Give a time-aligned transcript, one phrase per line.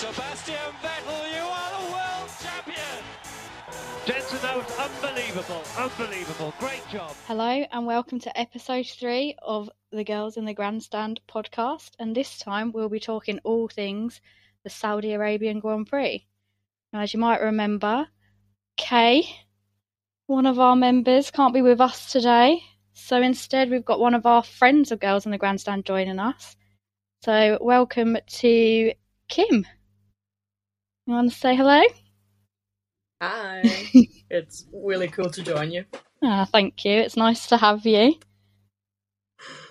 [0.00, 3.04] Sebastian Vettel, you are the world champion!
[4.06, 6.54] Jensen, that was unbelievable, unbelievable.
[6.58, 7.14] Great job.
[7.26, 11.90] Hello, and welcome to episode three of the Girls in the Grandstand podcast.
[11.98, 14.22] And this time we'll be talking all things
[14.64, 16.26] the Saudi Arabian Grand Prix.
[16.94, 18.08] Now, as you might remember,
[18.78, 19.28] Kay,
[20.28, 22.62] one of our members, can't be with us today.
[22.94, 26.56] So instead, we've got one of our friends of Girls in the Grandstand joining us.
[27.22, 28.92] So, welcome to
[29.28, 29.66] Kim.
[31.10, 31.82] You want to say hello?
[33.20, 33.88] Hi.
[34.30, 35.84] it's really cool to join you.
[36.22, 36.92] Ah, thank you.
[36.92, 38.14] It's nice to have you.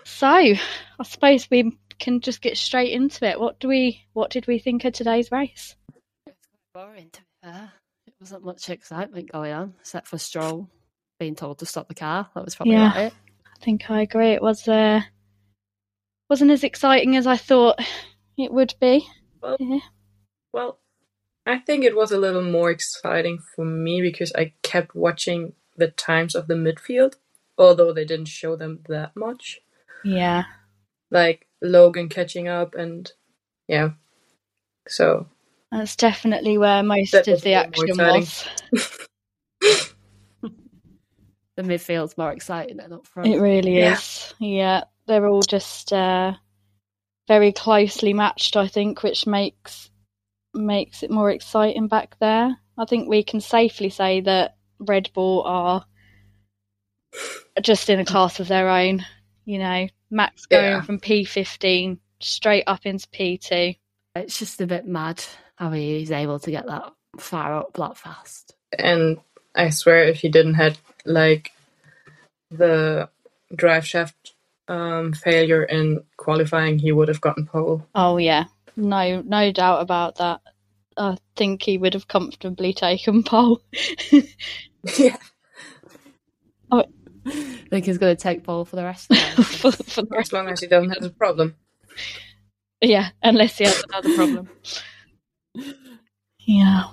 [0.03, 0.57] So, I
[1.03, 3.39] suppose we can just get straight into it.
[3.39, 4.01] What do we?
[4.11, 5.77] What did we think of today's race?
[6.73, 7.71] boring to be fair.
[8.05, 10.69] It wasn't much excitement going on, except for Stroll
[11.21, 12.27] being told to stop the car.
[12.35, 12.91] That was probably Yeah.
[12.91, 13.13] about it.
[13.47, 14.31] I think I agree.
[14.33, 14.99] It was uh,
[16.29, 17.79] wasn't as exciting as I thought
[18.37, 19.07] it would be.
[19.41, 19.79] Well, Yeah.
[20.51, 20.79] well,
[21.49, 25.87] I think it was a little more exciting for me because I kept watching the
[25.87, 27.15] times of the midfield,
[27.57, 29.59] although they didn't show them that much.
[30.03, 30.43] Yeah,
[31.09, 33.11] Like Logan catching up and
[33.67, 33.89] yeah.
[34.87, 35.27] So
[35.71, 39.07] that's definitely where most of the a bit more action was.
[41.55, 43.27] The midfield's more exciting than up front.
[43.27, 43.93] It really Yeah.
[43.95, 44.33] is.
[44.39, 46.35] Yeah, they're all just uh,
[47.27, 48.55] very closely matched.
[48.55, 49.89] I think, which makes
[50.53, 52.57] makes it more exciting back there.
[52.77, 55.85] I think we can safely say that Red Bull are
[57.61, 59.05] just in a class of their own.
[59.45, 60.81] You know, Max going Yeah.
[60.81, 63.77] from P15 straight up into P2.
[64.15, 65.23] It's just a bit mad
[65.55, 68.55] how he's able to get that far up that fast.
[68.77, 69.17] and
[69.55, 71.51] I swear if he didn't had like
[72.51, 73.09] the
[73.55, 74.33] drive shaft
[74.67, 77.85] um, failure in qualifying, he would have gotten pole.
[77.95, 78.45] Oh yeah,
[78.79, 80.41] no, no doubt about that.
[80.97, 83.61] I think he would have comfortably taken pole.
[84.97, 85.17] yeah.
[86.71, 86.85] I
[87.69, 90.17] think he's going to take pole for the rest of the for, for the As
[90.17, 90.33] rest.
[90.33, 91.55] long as he doesn't have a problem.
[92.81, 94.49] Yeah, unless he has another problem.
[96.39, 96.83] Yeah,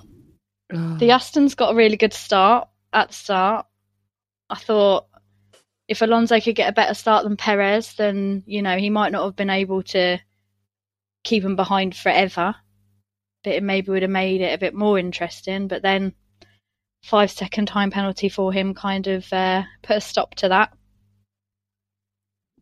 [0.72, 3.66] Oh, the Aston's got a really good start at the start.
[4.50, 5.06] I thought
[5.88, 9.24] if Alonso could get a better start than Perez, then you know he might not
[9.24, 10.18] have been able to
[11.26, 12.54] keep him behind forever.
[13.44, 15.69] But it maybe would have made it a bit more interesting.
[15.69, 16.14] But then
[17.04, 20.72] five second time penalty for him kind of uh, put a stop to that.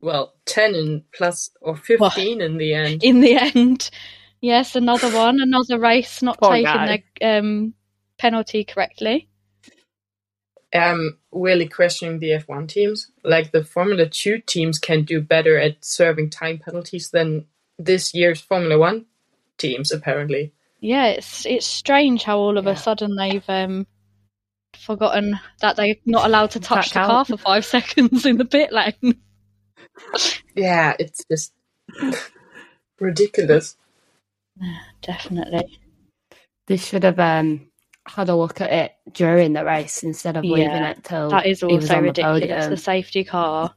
[0.00, 3.02] Well, 10 in plus or 15 in the end.
[3.04, 3.90] in the end.
[4.40, 7.02] Yes, another one, another race not Poor taking guy.
[7.20, 7.72] their um,
[8.18, 9.28] penalty correctly.
[10.74, 13.10] I'm really questioning the F1 teams.
[13.22, 17.46] Like the Formula 2 teams can do better at serving time penalties than
[17.78, 19.04] this year's Formula 1
[19.58, 20.52] teams, apparently.
[20.80, 22.72] Yeah, it's it's strange how all of Yeah.
[22.72, 23.86] a sudden they've um,
[24.76, 28.44] forgotten that they're not allowed to touch the Back car for five seconds in the
[28.44, 29.20] pit lane.
[30.54, 31.52] Yeah, it's just
[33.00, 33.76] ridiculous.
[34.60, 35.78] Yeah, definitely.
[36.66, 37.68] They should have um,
[38.06, 41.46] had a look at it during the race instead of leaving Yeah, it till That
[41.46, 42.40] is he was also on the ridiculous.
[42.40, 42.70] podium.
[42.70, 43.74] The safety car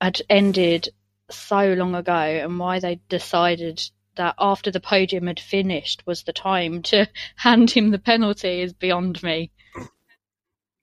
[0.00, 0.88] had ended
[1.30, 3.82] so long ago, and why they decided
[4.16, 8.72] that after the podium had finished was the time to hand him the penalty is
[8.72, 9.50] beyond me.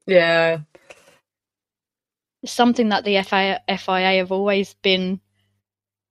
[0.08, 0.60] Yeah,
[2.46, 5.20] something that the FIA, FIA have always been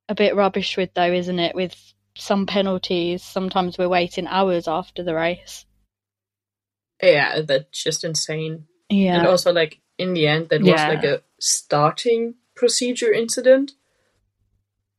[0.09, 1.55] a bit rubbish with, though, isn't it?
[1.55, 1.75] With
[2.17, 5.65] some penalties, sometimes we're waiting hours after the race.
[7.03, 8.67] yeah, that's just insane.
[8.89, 9.19] Yeah.
[9.19, 13.73] And also, like, in the end, that was like a starting procedure incident.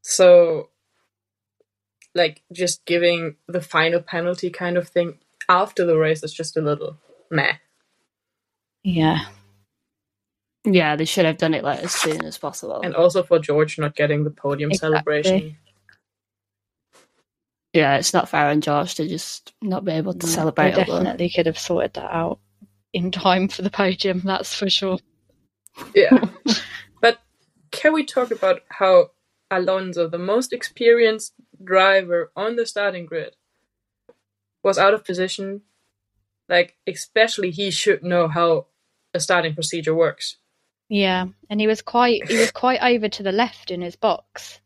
[0.07, 0.69] So,
[2.13, 5.17] like, just giving the final penalty kind of thing
[5.49, 6.97] after the race is just a little
[7.31, 7.53] meh.
[8.83, 9.25] yeah,
[10.63, 12.81] Yeah, they should have done it like as soon as possible.
[12.83, 14.93] And also for George not getting the podium Exactly.
[15.23, 15.57] celebration.
[17.73, 20.69] yeah, it's not fair on George to just not be able to they celebrate.
[20.69, 22.39] it, but- definitely could have sorted that out
[22.93, 24.21] in time for the podium.
[24.23, 24.99] That's for sure.
[25.95, 26.23] Yeah.
[27.01, 27.19] but
[27.71, 29.09] can we talk about how
[29.57, 33.35] Alonso, the most experienced driver on the starting grid,
[34.63, 35.61] was out of position?
[36.49, 38.67] Like, especially he should know how
[39.13, 40.37] a starting procedure works.
[40.89, 44.59] Yeah, and he was quite he was quite over to the left in his box.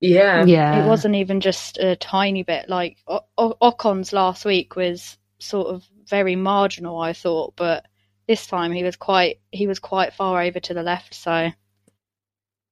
[0.00, 0.44] Yeah.
[0.44, 2.68] yeah, It wasn't even just a tiny bit.
[2.68, 7.84] Like o- o- Ocon's last week was sort of very marginal, I thought, but
[8.28, 11.14] this time he was quite he was quite far over to the left.
[11.14, 11.50] So,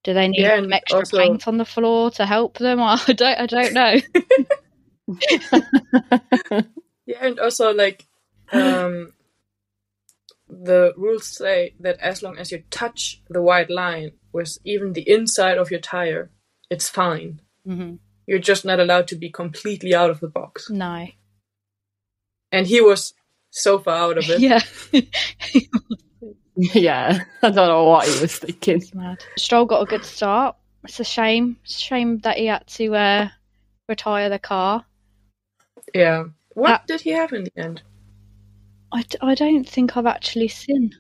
[0.05, 2.81] do they need Yeah, some extra also- paint on the floor to help them?
[2.83, 3.97] I don't I don't know.
[7.07, 8.07] Yeah, and also like
[8.51, 9.13] um,
[10.49, 15.07] the rules say that as long as you touch the white line with even the
[15.07, 16.31] inside of your tire,
[16.71, 17.43] it's fine.
[17.67, 17.97] hmm
[18.27, 20.71] You're just not allowed to be completely out of the box.
[20.71, 21.09] No.
[22.51, 23.13] And he was
[23.51, 24.41] so far out of it.
[24.41, 24.61] Yeah.
[26.75, 28.77] yeah, I don't know what he was thinking.
[28.77, 29.25] It's mad.
[29.37, 30.57] Stroll got a good start.
[30.85, 31.57] It's a shame.
[31.65, 33.29] It's a shame that he had to uh,
[33.89, 34.85] retire the car.
[35.95, 36.25] Yeah.
[36.55, 37.83] What Uh, did he have in the end?
[38.93, 40.95] I, d- I don't think I've actually seen.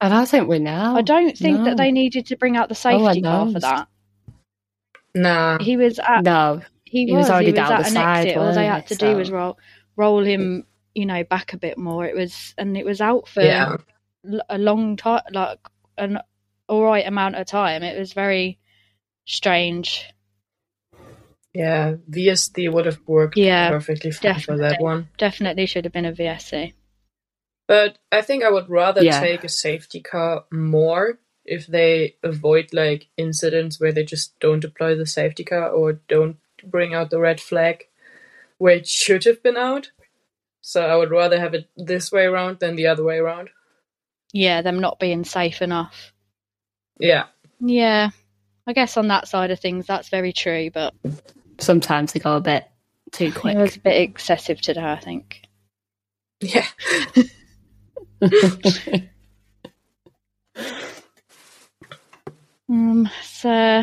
[0.00, 0.94] And I don't think we know.
[0.96, 1.64] I don't think no.
[1.64, 3.88] that they needed to bring out the Oh, I safety car for that.
[5.14, 5.58] Nah.
[5.58, 7.92] He was at No, he, He was, was already he was down at the an
[7.94, 8.38] side, exit.
[8.38, 8.88] All they had he?
[8.88, 9.58] to do was roll
[9.96, 10.64] roll him,
[10.94, 12.04] you know, back a bit more.
[12.06, 13.76] It was and it was out for Yeah.
[14.30, 15.58] L- a long time, like
[15.96, 16.18] an
[16.68, 17.82] all right amount of time.
[17.82, 18.58] It was very
[19.26, 20.04] strange.
[21.54, 21.96] Yeah.
[22.10, 24.84] VSC would have worked Yeah, perfectly fine for that definitely.
[24.84, 25.08] one.
[25.18, 26.74] Definitely should have been a VSC.
[27.66, 29.20] But I think I would rather Yeah.
[29.20, 34.94] take a safety car more if they avoid like incidents where they just don't deploy
[34.94, 37.86] the safety car or don't bring out the red flag
[38.58, 39.90] where it should have been out.
[40.60, 43.50] So I would rather have it this way around than the other way around.
[44.32, 46.12] Yeah, them not being safe enough.
[46.98, 47.26] Yeah.
[47.60, 48.10] Yeah,
[48.66, 50.70] I guess on that side of things, that's very true.
[50.70, 50.94] But
[51.58, 52.68] sometimes they go a bit
[53.12, 53.56] too quick.
[53.56, 55.42] it was a bit excessive today, I think.
[56.40, 56.66] Yeah.
[62.70, 63.82] Um, so,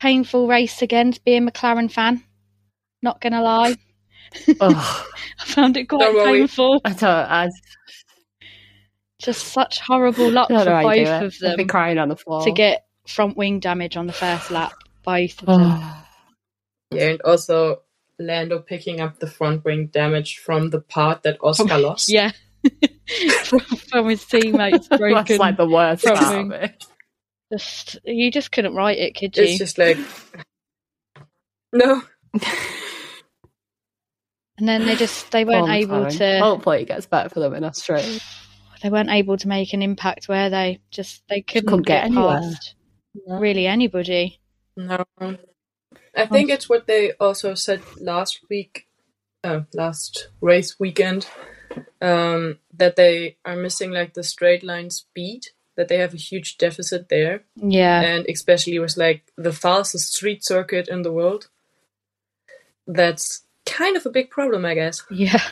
[0.00, 2.24] painful race again to be a McLaren fan.
[3.02, 3.76] Not gonna lie,
[4.60, 5.06] oh,
[5.40, 6.80] I found it quite Don't painful.
[6.84, 7.04] I don't.
[7.04, 7.48] I
[9.20, 11.42] Just such horrible luck don't for know how you do both it.
[11.42, 12.44] of I'd be them crying on the floor.
[12.44, 14.72] to get front wing damage on the first lap.
[15.04, 15.80] Both of them.
[16.90, 17.82] Yeah, and also
[18.18, 22.08] Lando picking up the front wing damage from the part that Oscar lost.
[22.12, 22.30] Yeah,
[23.44, 25.12] from, from his teammates broken.
[25.14, 26.52] that's like the worst front part wing.
[26.52, 26.86] of it.
[27.52, 29.42] Just you just couldn't write it, could you?
[29.44, 29.98] It's just like
[31.74, 32.02] No.
[34.58, 36.18] and then they just they weren't able McLaren.
[36.18, 36.38] to.
[36.40, 38.18] Hopefully, it gets better for them in Australia.
[38.82, 42.12] They weren't able to make an impact where they just they couldn't, couldn't get, get
[42.12, 42.40] anywhere.
[42.40, 42.74] past
[43.26, 44.40] really anybody.
[44.76, 45.04] No.
[46.16, 48.86] I think it's what they also said last week,
[49.44, 51.26] uh, last race weekend,
[52.00, 56.58] um, that they are missing like the straight line speed, that they have a huge
[56.58, 61.48] deficit there, Yeah, and especially with like the fastest street circuit in the world.
[62.86, 65.02] That's kind of a big problem, I guess.
[65.10, 65.42] yeah.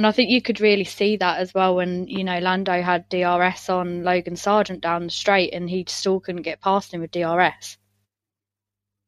[0.00, 3.06] And I think you could really see that as well when, you know, Lando had
[3.10, 7.10] DRS on Logan Sargent down the straight and he still couldn't get past him with
[7.10, 7.76] DRS.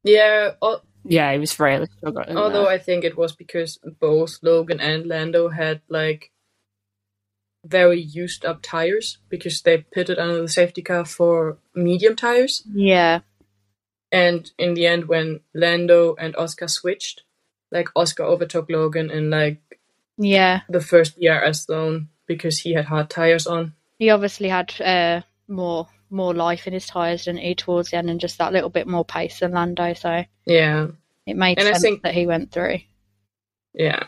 [0.04, 2.36] Yeah, al- Yeah, he was really struggling.
[2.36, 2.72] although there.
[2.72, 6.30] I think it was because both Logan and Lando had like
[7.64, 12.64] very used up tires because they pitted under the safety car for medium tires.
[12.70, 13.20] Yeah.
[14.10, 17.22] And in the end, when Lando and Oscar switched,
[17.70, 19.62] like Oscar overtook Logan in like
[20.18, 20.60] Yeah.
[20.68, 23.74] the first DRS zone because he had hard tires on.
[23.98, 28.10] He obviously had uh, more more life in his tyres than he towards the end
[28.10, 30.88] and just that little bit more pace than Lando, so Yeah,
[31.26, 32.78] it made And I sense think- that he went through.
[33.74, 34.02] yeah.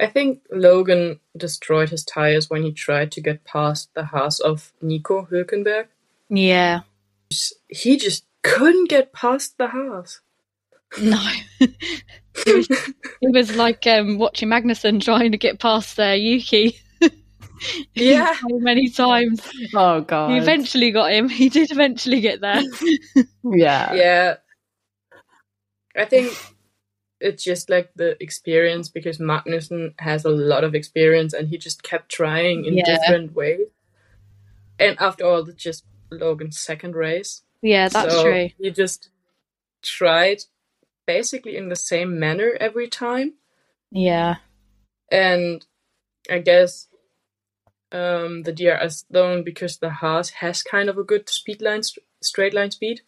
[0.00, 4.72] I think Logan destroyed his tires when he tried to get past the Haas of
[4.80, 5.86] Nico Hülkenberg.
[6.30, 6.82] Yeah.
[7.68, 10.20] He just couldn't get past the Haas.
[11.00, 11.20] No.
[11.60, 11.74] it,
[12.46, 12.68] was,
[13.20, 16.78] it was like um, watching Magnussen trying to get past uh, Yuki.
[17.94, 18.34] Yeah.
[18.36, 19.40] so many times.
[19.74, 21.28] oh god, He eventually got him.
[21.28, 22.62] He did eventually get there.
[23.44, 24.34] yeah, Yeah.
[25.96, 26.32] I think
[27.20, 31.82] it's just like the experience because Magnussen has a lot of experience and he just
[31.82, 32.84] kept trying in Yeah.
[32.84, 33.66] different ways.
[34.78, 37.42] And after all, it's just Logan's second race.
[37.60, 38.50] Yeah, that's so true.
[38.60, 39.10] He just
[39.82, 40.42] tried
[41.08, 43.32] basically in the same manner every time.
[43.90, 44.36] Yeah.
[45.10, 45.64] And
[46.30, 46.86] I guess
[47.90, 52.04] um, the DRS zone, because the Haas has kind of a good speed line, st-
[52.22, 53.00] straight line speed.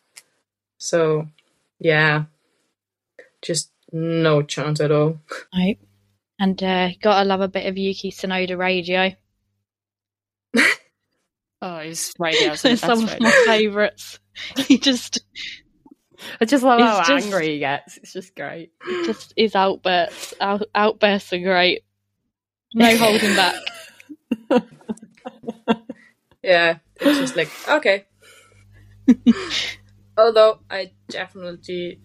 [0.79, 1.29] So,
[1.79, 2.25] yeah,
[3.43, 5.21] just no chance at all.
[5.55, 5.79] Right.
[6.39, 9.15] And uh, gotta love a bit of Yuki Tsunoda radio.
[11.63, 14.19] Oh, his radio's the They're some of my favourites.
[14.57, 15.20] He just
[16.41, 17.97] I just love how just- angry he gets.
[17.99, 18.73] It's just great.
[19.05, 21.83] just his outbursts out, outbursts are great.
[22.75, 23.55] No holding back.
[26.43, 28.07] Yeah, it's just like, okay.
[30.17, 32.01] Although I definitely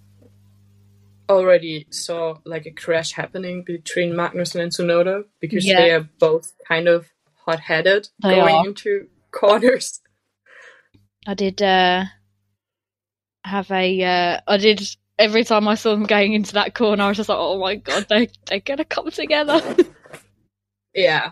[1.30, 5.78] already saw like a crash happening between Magnussen and Tsunoda because Yeah.
[5.82, 7.08] they are both kind of
[7.46, 8.68] hot-headed They going are.
[8.68, 10.02] into corners.
[11.26, 12.06] I did uh,
[13.46, 14.04] have a.
[14.04, 17.04] Uh, I did every time I saw them going into that corner.
[17.04, 19.62] I was just like, oh my god, they they're gonna come together.
[20.98, 21.32] Yeah,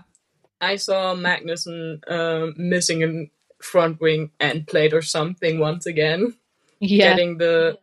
[0.59, 6.35] I saw Magnussen um, missing a front wing end plate or something once again,
[6.81, 7.79] yeah, getting the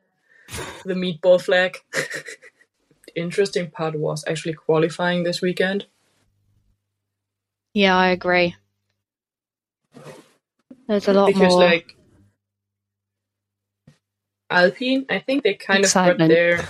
[0.84, 1.78] the meatball flag.
[1.92, 5.86] the interesting part was actually qualifying this weekend.
[7.72, 8.54] yeah, I agree.
[10.86, 11.64] There's a lot because more.
[11.64, 11.96] like
[14.50, 16.68] Alpine, I think they kind of got their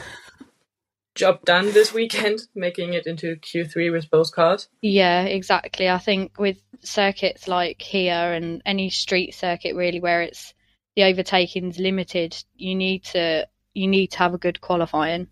[1.14, 4.68] job done this weekend, making it into Q3 with both cars.
[4.82, 5.88] Yeah, exactly.
[5.88, 10.54] I think with circuits like here and any street circuit really where it's
[10.96, 15.28] the overtaking's limited, you need to you need to have a good qualifying.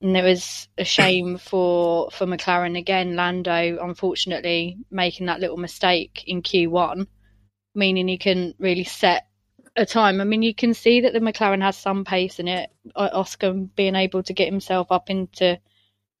[0.00, 6.24] And it was a shame for for McLaren again, Lando unfortunately making that little mistake
[6.26, 7.06] in Q1,
[7.74, 9.26] meaning he can really set
[9.76, 10.20] a time.
[10.20, 12.70] I mean, you can see that the McLaren has some pace in it.
[12.94, 15.58] Oscar being able to get himself up into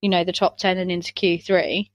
[0.00, 1.90] you know, the top 10 and into Q3.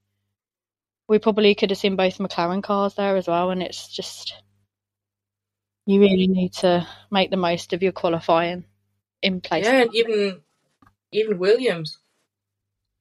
[1.07, 4.33] We probably could have seen both McLaren cars there as well, and it's just
[5.85, 8.65] you really need to make the most of your qualifying
[9.21, 9.65] in place.
[9.65, 10.41] Yeah, and even
[11.11, 11.97] even Williams.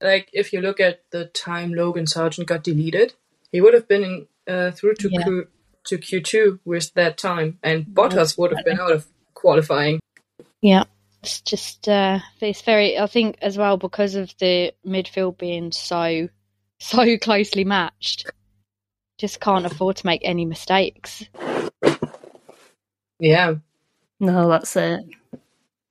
[0.00, 3.12] Like if you look at the time Logan Sargent got deleted,
[3.52, 5.22] he would have been in, uh, through to Yeah.
[5.22, 5.48] Q,
[5.84, 10.00] to Q2 with that time, and Bottas would have been out of qualifying.
[10.60, 10.84] Yeah,
[11.22, 12.98] it's just uh, it's very.
[12.98, 16.28] I think as well because of the midfield being so
[16.78, 18.30] so closely matched,
[19.18, 21.24] just can't afford to make any mistakes.
[23.18, 23.56] Yeah,
[24.18, 25.04] No, that's it.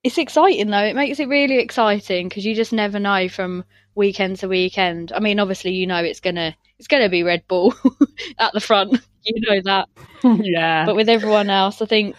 [0.04, 0.84] It's exciting though.
[0.84, 3.66] It makes it really exciting because you just never know from
[3.96, 5.12] weekend to weekend.
[5.12, 7.74] I mean, obviously, you know it's gonna it's gonna be Red Bull
[8.40, 9.02] at the front.
[9.24, 9.90] You know that.
[10.44, 10.86] yeah.
[10.86, 12.16] But with everyone else, I think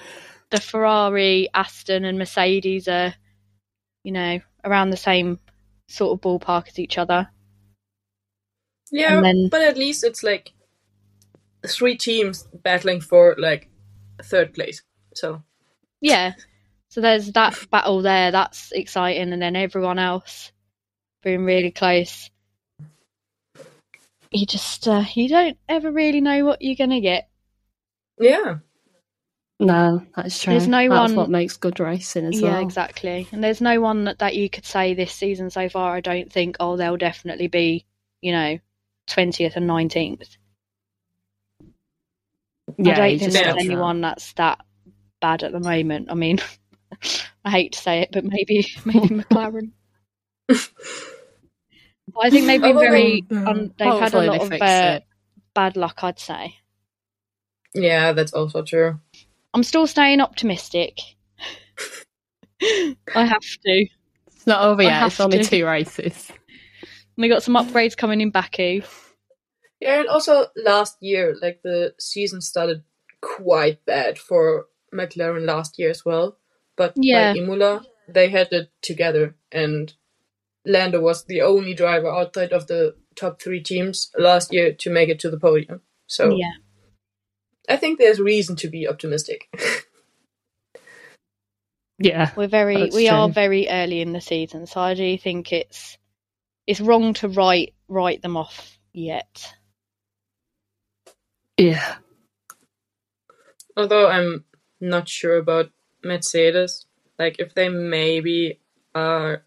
[0.50, 3.14] the Ferrari, Aston, and Mercedes are,
[4.04, 5.38] you know, around the same
[5.88, 7.28] sort of ballpark as each other.
[8.90, 10.52] yeah, then- but at least it's like
[11.66, 13.68] three teams battling for like
[14.22, 14.82] third place.
[15.14, 15.42] So
[16.00, 16.34] Yeah.
[16.88, 18.32] So there's that battle there.
[18.32, 20.50] That's exciting, and then everyone else
[21.22, 22.30] being really close.
[24.32, 27.28] You just uh, you don't ever really know what you're gonna get.
[28.18, 28.58] yeah,
[29.58, 30.52] no, that's true.
[30.54, 32.62] There's no that's one- what makes good racing as yeah, well.
[32.62, 33.28] exactly.
[33.32, 35.94] And there's no one that, that you could say this season so far.
[35.94, 36.56] I don't think.
[36.60, 37.84] Oh, they'll definitely be,
[38.22, 38.58] you know,
[39.06, 40.36] twentieth and nineteenth.
[42.78, 44.60] Yeah, I don't think there's don't anyone that's that
[45.20, 46.08] bad at the moment.
[46.10, 46.38] I mean,
[47.44, 49.72] I hate to say it, but maybe maybe McLaren.
[52.14, 53.24] But I think they've been Although very.
[53.28, 55.00] they- Um, they've had a lot of uh,
[55.54, 55.98] bad luck.
[56.02, 56.56] I'd say.
[57.74, 58.98] yeah, that's also true.
[59.54, 60.98] I'm still staying optimistic.
[62.62, 63.86] I have to.
[64.26, 64.92] It's not over yet.
[64.92, 65.44] have It's only to.
[65.44, 66.30] two races.
[67.16, 68.82] We got some upgrades coming in Baku.
[69.80, 72.82] Yeah, and also last year, like the season started
[73.22, 76.38] quite bad for McLaren last year as well.
[76.76, 77.32] But Yeah.
[77.32, 79.92] by Imola, they had it together, and
[80.66, 85.08] Lando was the only driver outside of the top three teams last year to make
[85.08, 85.82] it to the podium.
[86.06, 86.52] So Yeah.
[87.68, 89.48] I think there's reason to be optimistic.
[92.00, 92.30] Yeah.
[92.34, 95.98] We're very That's we are very early in the season, so I do think it's
[96.66, 99.54] it's wrong to write write them off yet.
[101.58, 101.96] Yeah.
[103.76, 104.44] Although I'm
[104.80, 105.70] not sure about
[106.02, 106.86] Mercedes.
[107.18, 108.60] Like if they maybe
[108.94, 109.44] are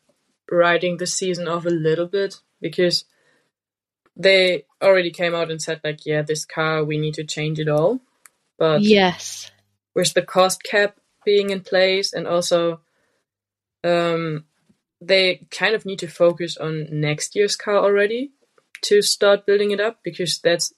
[0.52, 3.06] riding the season off a little bit because
[4.16, 7.68] they already came out and said like, yeah, this car we need to change it
[7.68, 8.02] all.
[8.58, 9.52] But Yes.
[9.96, 12.82] with the cost cap being in place and also
[13.84, 14.46] um
[15.02, 18.32] they kind of need to focus on next year's car already
[18.82, 20.74] to start building it up because that's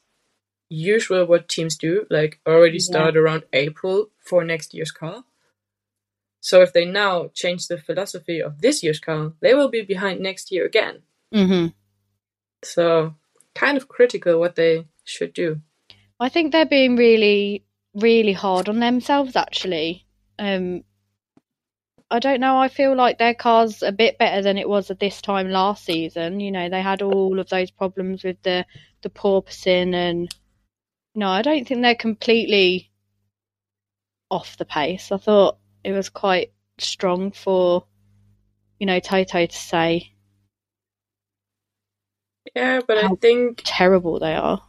[0.70, 2.92] usual what teams do like already Yeah.
[2.92, 5.24] start around april for next year's car
[6.46, 10.20] so if they now change the philosophy of this year's car they will be behind
[10.20, 11.02] next year again
[11.34, 11.68] hmm
[12.64, 13.14] so
[13.56, 15.60] kind of critical what they should do
[16.20, 20.06] I think they're being really really hard on themselves actually.
[20.38, 20.84] Um
[22.12, 25.00] I don't know, I feel like their car's a bit better than it was at
[25.00, 26.40] this time last season.
[26.40, 28.66] You know, they had all of those problems with the
[29.02, 30.34] the porpoising and
[31.16, 32.92] no, I don't think they're completely
[34.30, 35.12] off the pace.
[35.12, 37.86] I thought it was quite strong for
[38.80, 40.12] you know, Toto to say
[42.56, 44.62] Yeah, but I think terrible they are.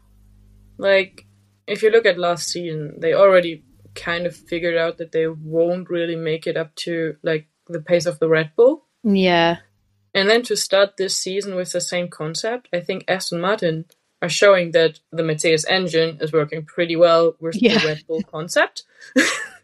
[0.78, 1.26] like
[1.66, 5.90] if you look at last season, they already kind of figured out that they won't
[5.90, 8.84] really make it up to like the pace of the Red Bull.
[9.02, 9.56] Yeah,
[10.14, 13.84] And then to start this season with the same concept, I think Aston Martin
[14.22, 17.78] are showing that the Mercedes engine is working pretty well with Yeah.
[17.78, 18.84] the Red Bull concept.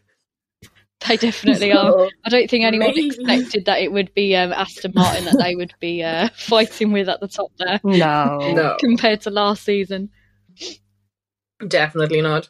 [1.07, 2.09] they definitely are.
[2.23, 3.07] I don't think anyone Maybe.
[3.07, 7.09] expected that it would be um, Aston Martin that they would be uh, fighting with
[7.09, 8.37] at the top there No.
[8.53, 10.09] no, compared to last season.
[11.67, 12.49] definitely not.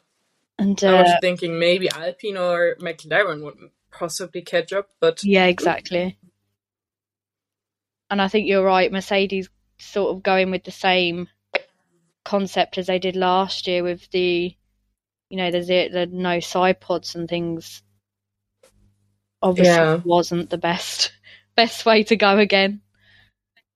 [0.58, 3.56] And I was uh, thinking maybe Alpine or McLaren would
[3.90, 6.18] possibly catch up, but yeah, exactly.
[8.10, 8.92] And I think you're right.
[8.92, 11.28] Mercedes sort of going with the same
[12.24, 14.54] concept as they did last year with the,
[15.28, 17.82] you know, the ze- the no side pods and things.
[19.44, 20.00] Obviously, Yeah.
[20.04, 21.12] wasn't the best
[21.54, 22.80] best way to go again.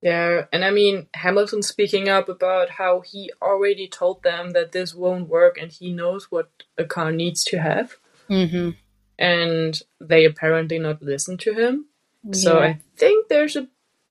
[0.01, 4.95] Yeah, and I mean, Hamilton speaking up about how he already told them that this
[4.95, 7.97] won't work and he knows what a car needs to have,
[8.29, 8.71] hmm
[9.19, 11.87] and they apparently not listen to him.
[12.33, 12.61] So.
[12.61, 13.69] I think there's a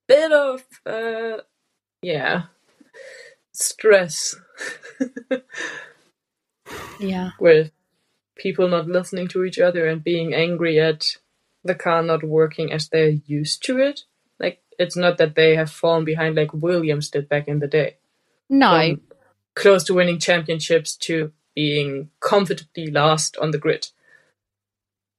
[0.08, 1.44] bit of, uh,
[2.02, 2.44] yeah,
[3.54, 4.36] stress
[7.00, 7.72] yeah, with
[8.36, 11.18] people not listening to each other and being angry at
[11.68, 14.02] the car not working as they're used to it.
[14.40, 17.98] Like, it's not that they have fallen behind like Williams did back in the day.
[18.50, 19.02] no, from
[19.56, 23.88] close to winning championships to being comfortably last on the grid.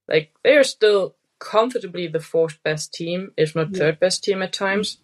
[0.07, 3.79] Like they are still comfortably the fourth best team, if not Yeah.
[3.79, 4.99] third best team at times.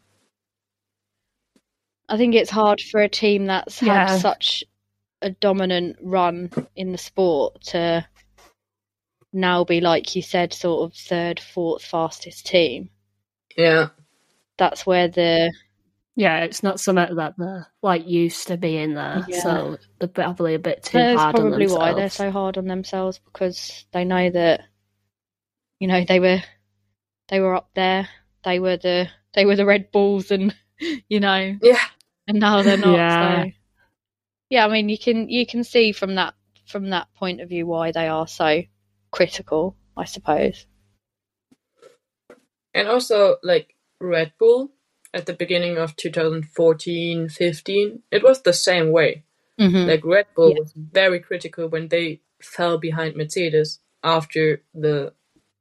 [2.09, 4.09] I think it's hard for a team that's Yeah.
[4.11, 4.65] had such
[5.23, 8.07] a dominant run in the sport to
[9.35, 12.91] now be, like you said, sort of third, fourth fastest team.
[13.57, 13.89] Yeah,
[14.57, 15.53] That's where the
[16.17, 19.25] Yeah, it's not something that they're like used to being there.
[19.29, 19.41] Yeah.
[19.41, 21.79] So they're probably a bit too that's hard on probably themselves.
[21.79, 24.63] why they're so hard on themselves because they know that
[25.79, 26.43] you know they were
[27.29, 28.09] they were up there.
[28.45, 30.55] They were the they were the Red Bulls, and
[31.09, 31.85] you know, yeah,
[32.29, 32.97] and now they're not.
[32.97, 33.45] Yeah.
[33.45, 33.51] So
[34.51, 36.35] yeah, I mean, you can you can see from that
[36.67, 38.63] from that point of view why they are so
[39.17, 40.67] critical, I suppose.
[42.75, 44.73] and also like Red Bull
[45.13, 49.23] at the beginning of 2014, 15, it was the same way.
[49.61, 49.89] Mm-hmm.
[49.89, 50.59] Like Red Bull Yeah.
[50.61, 55.13] was very critical when they fell behind Mercedes after the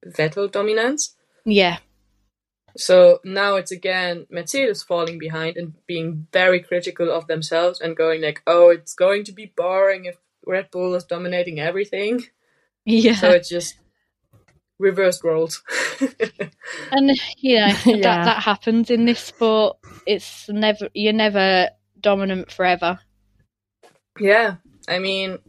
[0.06, 1.16] Vettel dominance.
[1.46, 1.78] Yeah,
[2.76, 8.22] So now it's again Mercedes falling behind and being very critical of themselves and going
[8.22, 10.18] like, "Oh, it's going to be boring if
[10.54, 12.16] Red Bull is dominating everything."
[12.86, 13.76] Yeah, So it's just
[14.80, 15.62] reversed roles.
[16.92, 18.02] and you know Yeah.
[18.02, 19.78] that that happens in this sport.
[20.06, 21.70] It's never you're never
[22.00, 23.00] dominant forever.
[24.20, 24.56] yeah,
[24.88, 25.40] I mean,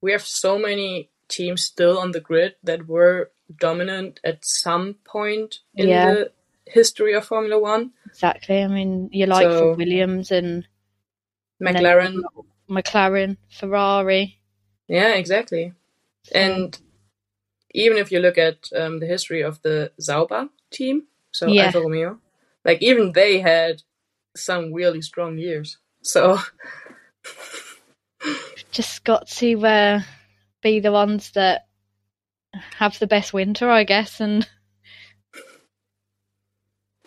[0.00, 5.60] we have so many teams still on the grid that were dominant at some point
[5.74, 6.12] in Yeah.
[6.14, 6.32] the
[6.66, 7.92] history of Formula One.
[8.06, 8.62] Exactly.
[8.62, 10.66] I mean, you like So- for Williams and
[11.60, 12.20] and McLaren,
[12.70, 14.38] McLaren, Ferrari.
[14.86, 15.72] yeah, exactly.
[16.34, 16.78] And
[17.72, 21.66] even if you look at um, the history of the Sauber team, so Yeah.
[21.66, 22.18] Alfa Romeo,
[22.64, 23.82] like even they had
[24.36, 25.78] some really strong years.
[26.02, 26.38] So
[28.70, 30.00] just got to uh,
[30.62, 31.66] be the ones that
[32.76, 34.48] have the best winter, I guess, and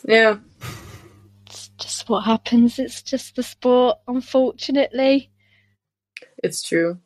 [0.06, 0.38] yeah,
[1.46, 2.80] it's just what happens.
[2.80, 5.30] It's just the sport, unfortunately.
[6.44, 7.00] it's true.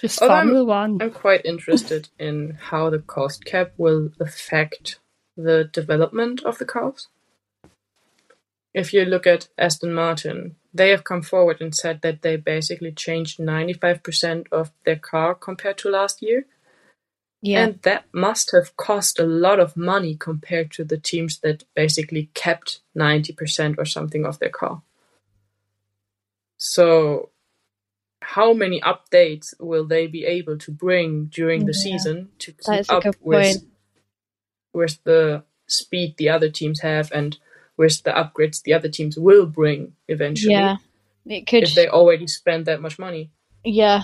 [0.00, 1.02] Just Although I'm- One.
[1.02, 4.98] I'm quite interested in how the cost cap will affect
[5.36, 7.08] the development of the cars.
[8.74, 12.92] If you look at Aston Martin, they have come forward and said that they basically
[12.92, 16.46] changed 95% of their car compared to last year.
[17.42, 21.64] Yeah, And that must have cost a lot of money compared to the teams that
[21.74, 24.82] basically kept 90% or something of their car.
[26.56, 27.30] So,
[28.34, 31.82] how many updates will they be able to bring during the Yeah.
[31.84, 33.64] season to keep That is a up with, point.
[34.72, 37.38] with the speed the other teams have and
[37.76, 40.76] with the upgrades the other teams will bring eventually yeah.
[41.24, 41.62] It could.
[41.64, 43.30] if they already spend that much money?
[43.64, 44.02] Yeah,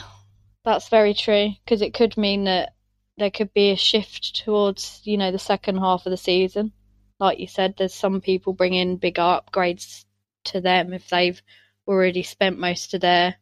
[0.65, 2.75] that's very true because it could mean that
[3.19, 6.73] there could be a shift towards, you know, the second half of the season.
[7.21, 10.05] Like you said, there's some people bringing bigger upgrades
[10.45, 11.41] to them if they've
[11.87, 13.37] already spent most of their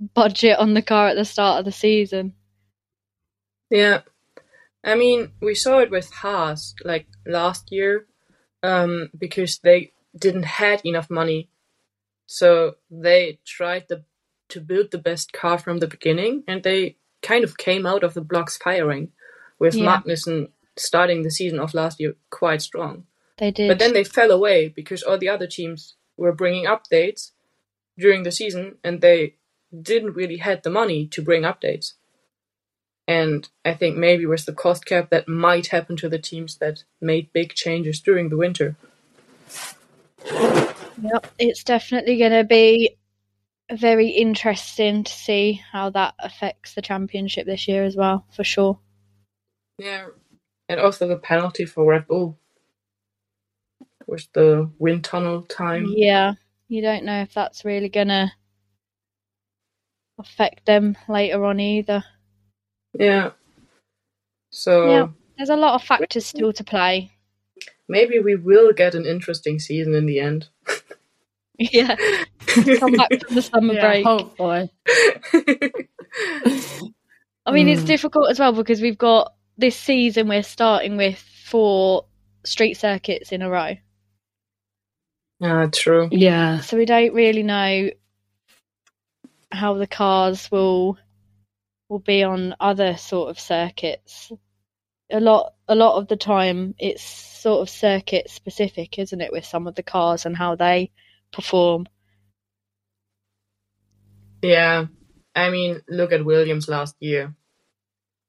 [0.00, 2.34] budget on the car at the start of the season.
[3.70, 4.02] Yeah.
[4.84, 8.06] I mean, we saw it with Haas, like last year.
[8.62, 11.48] um, because they didn't had enough money,
[12.26, 14.02] so they tried the,
[14.48, 18.14] to build the best car from the beginning, and they kind of came out of
[18.14, 19.12] the blocks firing,
[19.60, 19.86] with Yeah.
[20.00, 23.04] Magnussen starting the season of last year quite strong.
[23.36, 23.68] They did.
[23.68, 27.30] But then they fell away because all the other teams were bringing updates
[27.96, 29.36] during the season, and they
[29.82, 31.92] didn't really had the money to bring updates.
[33.06, 36.84] And I think maybe with the cost cap, that might happen to the teams that
[37.00, 38.76] made big changes during the winter.
[41.02, 42.96] Yep, it's definitely going to be
[43.70, 48.78] very interesting to see how that affects the championship this year as well, for sure.
[49.78, 50.08] Yeah,
[50.68, 52.38] and also the penalty for Red Bull
[54.06, 55.86] with the wind tunnel time.
[55.88, 56.34] Yeah,
[56.68, 58.32] you don't know if that's really going to
[60.18, 62.04] affect them later on either.
[62.98, 63.30] Yeah.
[64.50, 65.06] So Yeah.
[65.36, 67.12] There's a lot of factors still to play.
[67.88, 70.48] maybe we will get an interesting season in the end.
[71.60, 71.96] Yeah,
[72.78, 74.04] come back from the summer Yeah, break.
[74.04, 74.70] hopefully.
[77.46, 77.86] I mean, it's Mm.
[77.86, 82.04] difficult as well because we've got this season we're starting with four
[82.44, 83.74] street circuits in a row.
[85.42, 86.08] Ah, true.
[86.12, 86.60] Yeah.
[86.60, 87.90] So we don't really know
[89.50, 90.98] how the cars will
[91.88, 94.30] will be on other sort of circuits.
[95.10, 99.44] A lot a lot of the time it's sort of circuit specific, isn't it, with
[99.44, 100.90] some of the cars and how they
[101.32, 101.86] perform.
[104.42, 104.86] Yeah,
[105.34, 107.34] I mean, look at Williams last year.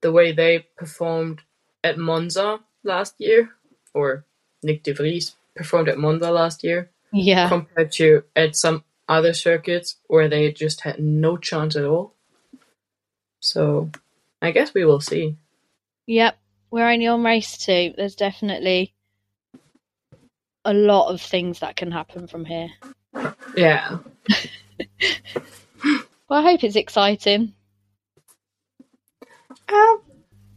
[0.01, 1.41] The way they performed
[1.83, 3.49] at Monza last year,
[3.93, 4.25] or
[4.65, 7.49] Nyck De Vries performed at Monza last year, Yeah.
[7.49, 12.13] compared to at some other circuits where they just had no chance at all.
[13.41, 13.89] So,
[14.41, 15.35] I guess we will see.
[16.07, 16.37] Yep.
[16.71, 17.93] We're only on race two.
[17.97, 18.93] There's definitely
[20.63, 22.69] a lot of things that can happen from here.
[23.57, 23.97] Yeah,
[26.29, 27.53] Well, I hope it's exciting.
[29.67, 29.95] uh,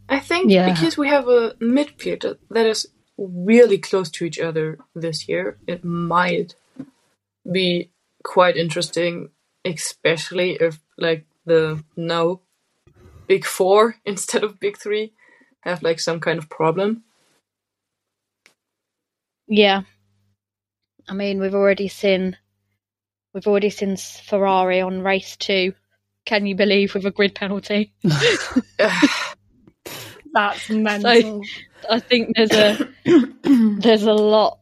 [0.07, 0.71] I think Yeah.
[0.71, 2.87] because we have a midfield that- that is
[3.17, 6.55] really close to each other this year, it might
[7.51, 7.89] be
[8.23, 9.29] quite interesting,
[9.65, 12.39] especially if like the now
[13.27, 15.13] big four instead of big three
[15.61, 17.03] have like some kind of problem.
[19.47, 19.83] Yeah.
[21.07, 22.37] I mean, we've already seen
[23.33, 25.73] we've already seen Ferrari on race 2.
[26.25, 27.93] Can you believe with a grid penalty?
[30.33, 31.41] That's mental.
[31.89, 32.89] I think there's a
[33.79, 34.59] there's a lot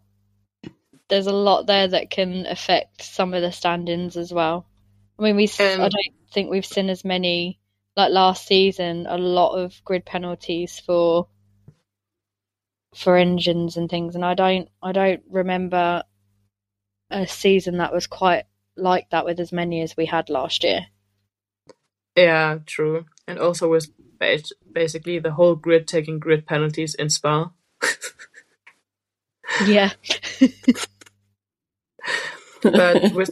[1.12, 4.68] there's a lot there that can affect some of the standings as well.
[5.20, 7.60] I mean, we s I Um, don't think we've seen as many
[7.98, 9.08] like last season.
[9.10, 11.28] A lot of grid penalties for
[12.96, 16.04] for engines and things, and I don't I don't remember
[17.12, 18.46] a season that was quite
[18.76, 20.88] like that with as many as we had last year.
[22.16, 23.06] yeah, true.
[23.28, 23.90] And also with
[24.74, 27.52] basically the whole grid taking grid penalties in Spa.
[29.60, 29.92] Yeah,
[32.62, 33.32] but with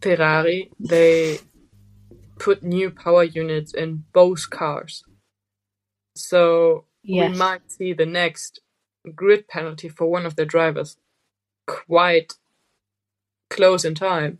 [0.00, 1.38] Ferrari, they
[2.38, 5.02] put new power units in both cars.
[6.14, 8.60] So yes, we might see the next
[9.14, 10.96] grid penalty for one of the drivers
[11.66, 12.34] quite
[13.50, 14.38] close in time.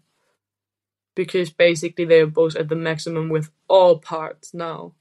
[1.14, 4.94] Because basically they're both at the maximum with all parts now.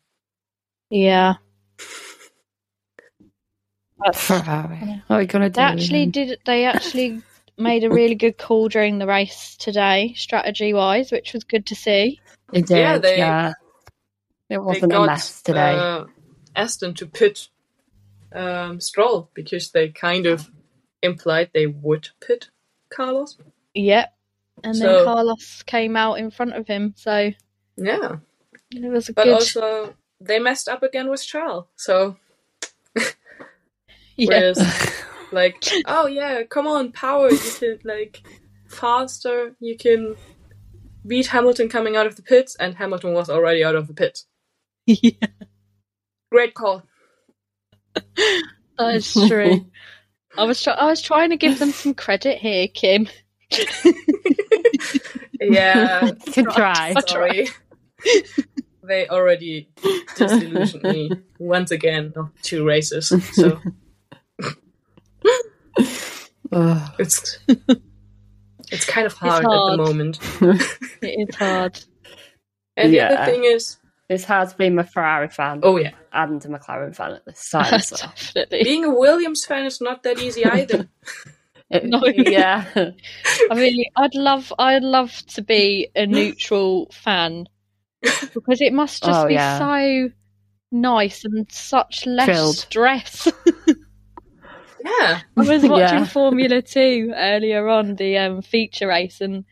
[0.90, 1.36] yeah.
[4.04, 5.04] That's, Ferrari.
[5.08, 5.54] What are we gonna do?
[5.54, 6.40] They actually did.
[6.46, 7.22] They actually
[7.58, 11.76] made a really good call during the race today, strategy wise, which was good to
[11.76, 12.20] see.
[12.52, 13.04] They did.
[13.04, 13.54] Yeah, Yeah,
[14.50, 15.76] It wasn't a got mess today.
[15.76, 16.06] uh,
[16.56, 17.50] Aston to pit
[18.34, 20.50] um, Stroll because they kind of
[21.02, 22.50] implied they would pit
[22.90, 23.38] Carlos.
[23.74, 24.14] Yep.
[24.64, 27.32] And then Carlos came out in front of him, so
[27.76, 28.16] Yeah,
[28.72, 29.34] it was a but good.
[29.34, 31.66] also they messed up again with Charles.
[31.76, 32.18] So
[34.16, 34.58] yeah, whereas
[35.32, 38.22] like, oh yeah, come on, power, you can like
[38.68, 40.16] faster, you can
[41.06, 44.26] beat Hamilton coming out of the pits, and Hamilton was already out of the pits.
[44.86, 45.12] yeah,
[46.32, 46.84] Great call.
[48.78, 49.66] that is true.
[50.38, 53.08] I was try- I was trying to give them some credit here, Kim.
[55.40, 56.94] Yeah, You can try.
[57.08, 57.48] sorry.
[58.84, 59.70] they already
[60.16, 63.14] disillusioned me once again of two races.
[63.34, 63.60] So
[66.52, 66.92] Ugh.
[67.00, 67.40] it's
[68.72, 69.72] it's kind of hard, hard.
[69.74, 70.20] at the moment.
[71.02, 71.80] It is hard.
[72.76, 73.78] And the other thing is,
[74.10, 77.50] It's hard to be a Ferrari fan oh yeah, and a McLaren fan at this
[77.52, 77.80] time.
[77.80, 77.96] So.
[77.98, 78.64] Definitely.
[78.64, 80.88] being a Williams fan is not that easy either.
[81.84, 82.02] No.
[82.06, 82.64] yeah.
[83.52, 87.46] I mean, I'd love, I'd love to be a neutral fan
[88.02, 89.60] because it must just Oh, be yeah.
[89.60, 90.10] so
[90.72, 92.56] nice and such less Chilled.
[92.56, 93.28] stress.
[95.00, 95.22] Yeah.
[95.38, 96.06] I was watching Yeah.
[96.06, 99.44] Formula Two earlier on the um, feature race, and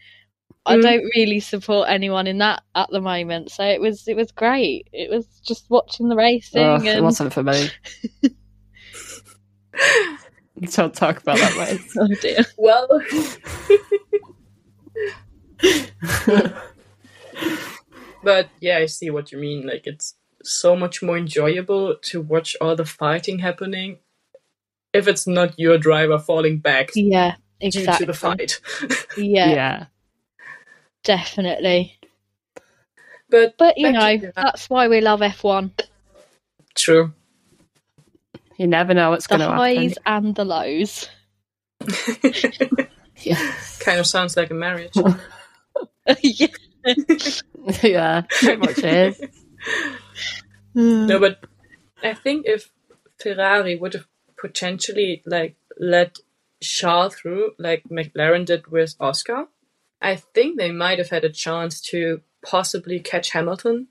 [0.66, 0.82] I Mm.
[0.82, 3.52] don't really support anyone in that at the moment.
[3.52, 4.88] So it was, it was great.
[4.94, 7.70] It was just watching the racing, Ugh, it wasn't for me.
[10.72, 11.94] Don't talk about that race.
[12.00, 12.88] oh dear, Well,
[18.24, 19.66] but yeah, I see what you mean.
[19.68, 24.00] Like it's so much more enjoyable to watch all the fighting happening
[24.96, 28.60] if it's not your driver falling back yeah, due to the fight.
[29.18, 29.86] Yeah, yeah.
[31.04, 32.00] definitely.
[33.30, 35.72] but But you know, to- that's why we love F one.
[36.76, 37.14] true.
[38.58, 39.58] You never know what's going to happen.
[39.58, 40.26] the highs happen.
[40.28, 41.10] and the lows.
[43.18, 43.80] Yes.
[43.80, 44.92] kind of sounds like a marriage.
[46.22, 46.48] yeah.
[47.82, 49.22] yeah, pretty much is.
[50.76, 51.40] No, but
[52.04, 52.72] I think if
[53.20, 56.20] Ferrari would have potentially like let
[56.62, 59.48] Charles through, like McLaren did with Oscar,
[60.02, 63.88] I think they might have had a chance to possibly catch Hamilton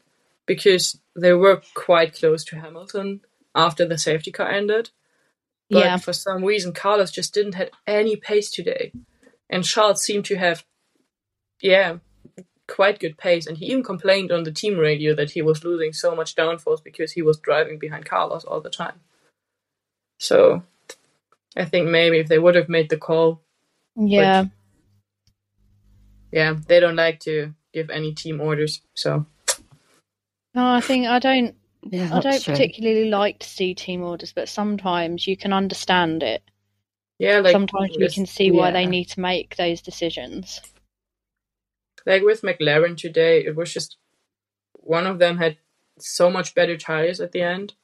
[0.46, 3.20] because they were quite close to Hamilton
[3.54, 4.90] after the safety car ended.
[5.70, 5.96] But Yeah.
[5.96, 8.92] for some reason, Carlos just didn't have any pace today,
[9.48, 10.64] and Charles seemed to have,
[11.60, 11.98] yeah,
[12.68, 13.46] quite good pace.
[13.46, 16.82] And he even complained on the team radio that he was losing so much downforce
[16.82, 19.00] because he was driving behind Carlos all the time.
[20.18, 20.62] So,
[21.56, 23.40] I think maybe if they would have made the call,
[23.96, 24.46] Yeah.
[26.32, 28.80] yeah, they don't like to give any team orders.
[28.94, 29.26] So,
[30.54, 31.56] No, I think I don't.
[31.82, 32.54] Yeah, I don't true.
[32.54, 36.42] particularly like to see team orders, but sometimes you can understand it.
[37.18, 40.60] yeah, like sometimes you can see why they need to make those decisions.
[42.06, 43.96] like with McLaren today, it was just
[44.72, 45.56] one of them had
[45.98, 47.74] so much better tires at the end.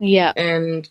[0.00, 0.32] Yeah.
[0.36, 0.88] And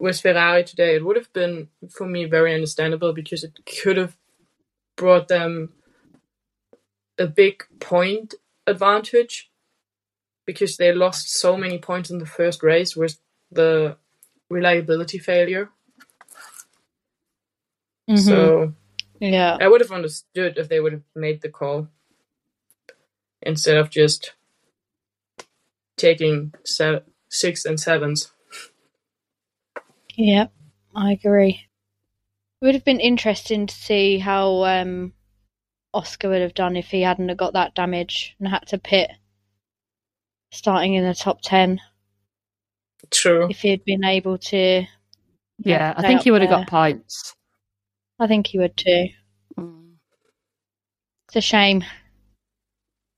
[0.00, 4.16] with Ferrari today, it would have been for me very understandable because it could have
[4.96, 5.74] brought them
[7.18, 8.34] a big point
[8.66, 9.50] advantage
[10.46, 13.18] because they lost so many points in the first race with
[13.52, 13.96] the
[14.50, 15.70] reliability failure.
[18.10, 18.18] Mhm.
[18.18, 18.74] So
[19.20, 19.58] yeah.
[19.60, 21.88] I would have understood if they would have made the call
[23.42, 24.34] instead of just
[25.96, 28.32] taking se- six and sevens.
[30.20, 30.48] Yeah.
[30.94, 31.66] I agree.
[32.60, 35.14] It would have been interesting to see how um,
[35.94, 39.10] Oscar would have done if he hadn't have got that damage and had to pit
[40.52, 41.80] starting in the top 10.
[43.10, 43.48] True.
[43.48, 44.84] If he had been able to.
[45.58, 47.34] Yeah, I think he would have got points.
[48.18, 49.06] I think he would too.
[49.58, 49.94] Mm.
[51.28, 51.82] It's a shame.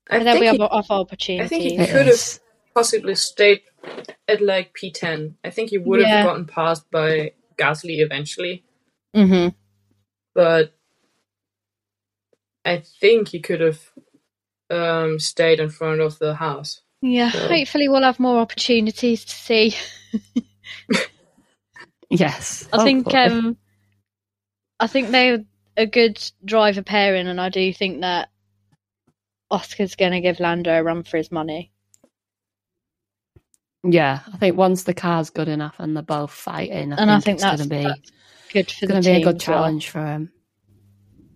[0.09, 1.05] I But then we think, have he, other
[1.41, 2.39] I think he could have
[2.73, 3.61] possibly stayed
[4.27, 5.35] at like P10.
[5.43, 8.63] I think he would have gotten passed by Gasly eventually,
[9.15, 9.49] hmm
[10.35, 10.73] but
[12.65, 13.81] I think he could have
[14.71, 16.81] um, stayed in front of the Haas.
[17.01, 19.75] Yeah, So- hopefully we'll have more opportunities to see.
[22.09, 22.67] Yes.
[22.71, 23.57] I think um,
[24.79, 25.43] I think they're
[25.75, 28.29] a good driver pairing, and I do think that
[29.49, 31.71] Oscar's going to give Lando a run for his money.
[33.83, 37.15] Yeah, I think once the car's good enough and they're both fighting, I and I
[37.19, 38.09] think think it's that's, going to be
[38.53, 39.57] good for the going to be a good as well.
[39.57, 40.31] challenge for him.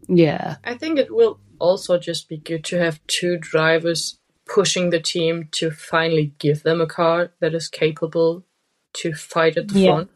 [0.07, 5.01] Yeah, I think it will also just be good to have two drivers pushing the
[5.01, 8.45] team to finally give them a car that is capable
[8.93, 9.91] to fight at the Yeah.
[9.93, 10.11] front.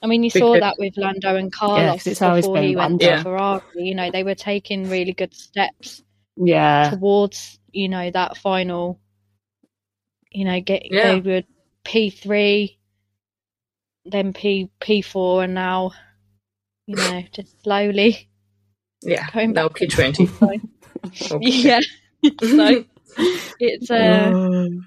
[0.00, 3.02] I mean, you saw that with Lando and Carlos 'cause it's always before he went
[3.02, 3.16] Lando.
[3.16, 3.62] to Ferrari.
[3.74, 6.04] You know, they were taking really good steps
[6.36, 9.00] yeah, towards you know that final.
[10.30, 11.14] You know, get Yeah.
[11.14, 11.42] they were
[11.84, 12.78] P three,
[14.04, 15.92] then P P four, and now
[16.86, 18.28] you know just slowly
[19.02, 19.78] Yeah, going now back.
[19.78, 20.28] P20.
[21.30, 21.40] Okay.
[21.40, 21.80] yeah.
[22.42, 22.84] so
[23.60, 24.32] it's uh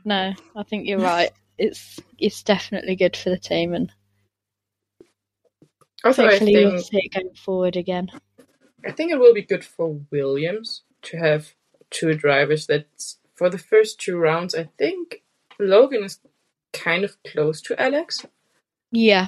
[0.05, 1.31] no, I think you're right.
[1.57, 3.91] It's it's definitely good for the team, and
[6.03, 8.09] also, I hopefully we'll see it going forward again.
[8.85, 11.53] I think it will be good for Williams to have
[11.91, 12.87] two drivers that,
[13.35, 15.20] for the first two rounds, I think
[15.61, 16.19] Logan is
[16.73, 18.25] kind of close to Alex.
[18.91, 19.27] Yeah,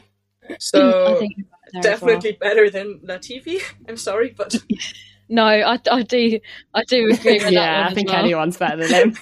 [0.60, 2.22] So I think you're right there as well.
[2.22, 3.62] definitely better than Latifi.
[3.90, 4.56] I'm sorry, but
[5.30, 6.40] No, I, I do
[6.74, 7.88] I do agree with that yeah.
[7.90, 8.20] I think well.
[8.20, 9.18] anyone's better than him.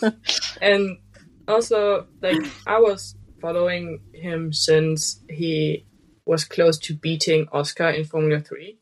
[0.62, 0.98] and
[1.48, 5.84] also like I was following him since he
[6.24, 8.78] was close to beating Oscar in Formula 3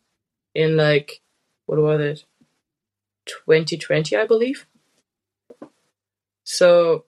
[0.55, 1.23] in like,
[1.67, 2.25] what was it?
[3.27, 4.67] 2020, I believe.
[6.45, 7.05] So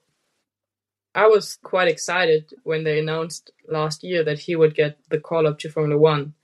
[1.17, 5.47] I was quite excited when they announced last year that he would get the call
[5.47, 6.35] up to Formula One.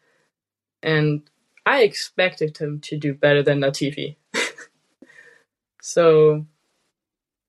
[0.81, 1.21] And
[1.65, 4.17] I expected him to do better than Latifi.
[5.81, 6.47] so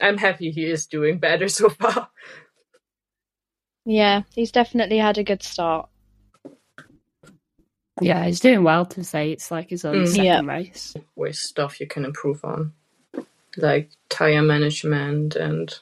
[0.01, 2.11] I'm happy he is doing better so far.
[3.87, 5.89] Yeah, he's definitely had a good start.
[8.01, 10.09] Yeah, he's doing well to say it's like his own Mm.
[10.09, 10.41] second Yeah.
[10.43, 10.95] race.
[11.17, 12.75] With stuff you can improve on,
[13.57, 15.75] like tire management and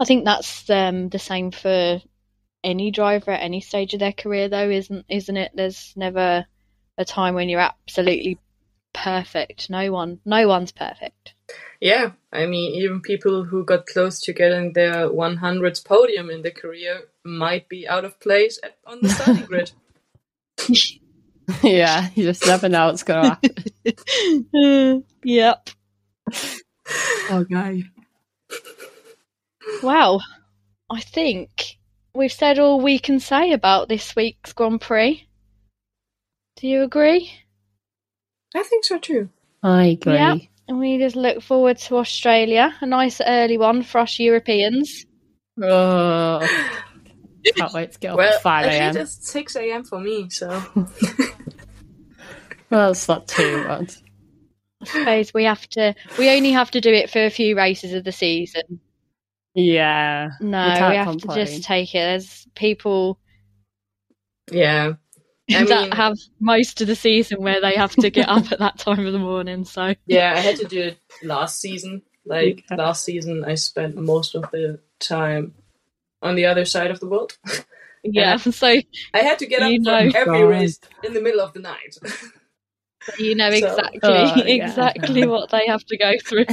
[0.00, 2.00] I think that's um, the same for
[2.64, 5.52] any driver at any stage of their career, though, isn't isn't it?
[5.54, 6.46] There's never
[6.96, 8.38] a time when you're absolutely
[8.94, 9.68] perfect.
[9.68, 11.34] No one, no one's perfect.
[11.80, 12.12] yeah.
[12.32, 17.02] I mean, even people who got close to getting their 100th podium in their career
[17.24, 19.72] might be out of place at, on the starting grid.
[21.62, 23.50] yeah, you just never know what's going to
[24.54, 25.04] happen.
[25.24, 25.68] yep.
[27.30, 27.84] okay.
[29.82, 30.20] Wow.
[30.90, 31.76] I think
[32.14, 35.26] we've said all we can say about this week's Grand Prix.
[36.56, 37.32] Do you agree?
[38.54, 39.28] I think so too.
[39.62, 40.14] I agree.
[40.14, 40.36] Yeah.
[40.68, 45.04] And we just look forward to Australia, a nice early one for us Europeans.
[45.60, 46.46] Oh,
[47.56, 48.94] can't wait to get up Well, at 5 a.m.
[48.94, 49.84] least it's 6 a.m.
[49.84, 50.62] for me, so.
[52.70, 53.96] Well, it's not too much.
[54.80, 55.94] I suppose we have to.
[56.18, 58.80] We only have to do it for a few races of the season.
[59.54, 60.30] Yeah.
[60.40, 61.38] No, We we, have complain.
[61.38, 61.98] to just take it.
[61.98, 63.18] There's people
[64.50, 64.92] yeah.
[65.52, 68.60] I that mean- have most of the season where they have to get up at
[68.60, 69.64] that time of the morning.
[69.64, 72.02] So Yeah, I had to do it last season.
[72.24, 72.76] Like, Yeah.
[72.76, 75.54] last season, I spent most of the time
[76.22, 77.36] on the other side of the world.
[78.04, 80.10] yeah, so I had to get up You for know.
[80.14, 81.96] every race in the middle of the night.
[83.18, 84.44] you know So- exactly Oh, yeah.
[84.66, 86.44] exactly what they have to go through.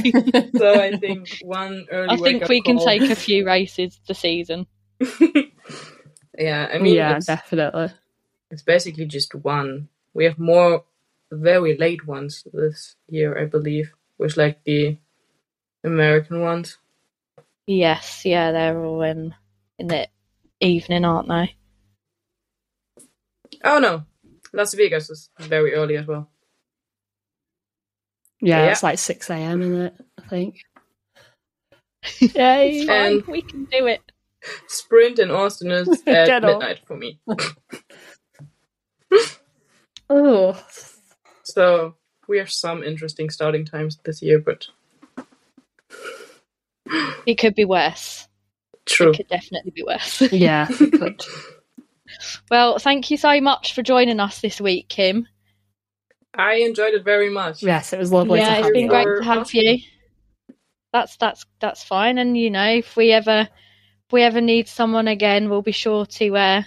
[0.56, 4.14] so I think one early I think wake-up we can take a few races the
[4.14, 4.66] season.
[6.38, 7.88] yeah, I mean, yeah, it's, definitely.
[8.50, 9.88] it's basically just one.
[10.14, 10.84] We have more
[11.30, 14.96] very late ones this year, I believe, with like the
[15.84, 16.78] American ones.
[17.66, 19.34] Yes, yeah, they're all in
[19.78, 20.08] in the
[20.60, 21.54] evening, aren't they?
[23.64, 24.04] Oh no,
[24.52, 26.28] Las Vegas is very early as well.
[28.40, 28.70] Yeah, Yeah.
[28.72, 29.94] it's like 6 a.m., isn't it?
[30.18, 30.60] I think.
[32.20, 33.06] It's fine.
[33.16, 34.00] And- we can do it.
[34.68, 37.18] Sprint in Austin is at midnight for me.
[40.08, 40.62] Oh.
[41.44, 41.94] So
[42.28, 44.66] we have some interesting starting times this year, but
[47.26, 48.28] It could be worse.
[48.86, 49.10] true.
[49.10, 50.22] It could definitely be worse.
[50.32, 51.20] Yeah, we could.
[52.50, 55.26] well, thank you so much for joining us this week, Kim.
[56.38, 57.64] I enjoyed it very much.
[57.64, 58.88] Yes, it was lovely to yeah, have it's been you.
[58.88, 59.78] great to have you.
[60.92, 62.16] That's that's that's fine.
[62.16, 63.40] And you know, if we ever
[64.06, 66.62] if we ever need someone again, we'll be sure to uh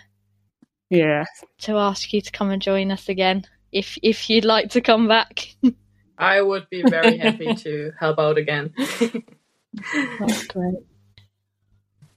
[0.89, 1.23] Yeah.
[1.59, 3.45] to ask you to come and join us again.
[3.71, 5.55] If if you'd like to come back.
[6.17, 8.73] I would be very happy to help out again.
[10.19, 10.75] That's great.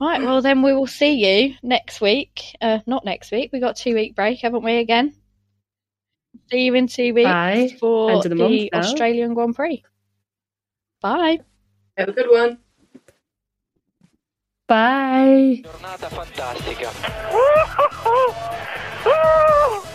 [0.00, 1.12] Right, well then we will see
[1.46, 2.56] you next week.
[2.60, 3.50] Uh not next week.
[3.52, 5.14] We got two week break, haven't we again?
[6.50, 7.76] See you in two weeks Bye.
[7.80, 8.78] for End of the the, month now.
[8.80, 9.84] Australian Grand Prix.
[11.00, 11.40] Bye.
[11.96, 12.58] Have a good one.
[14.66, 15.62] Bye.
[15.62, 16.90] Giornata fantastica.